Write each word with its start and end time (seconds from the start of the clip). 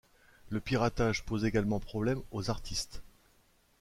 Le 0.49 0.59
piratage 0.59 1.23
pose 1.25 1.45
également 1.45 1.79
problème 1.79 2.23
aux 2.31 2.49
artistes. 2.49 3.03